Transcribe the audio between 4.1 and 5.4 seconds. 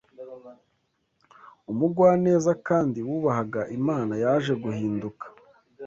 yaje guhinduka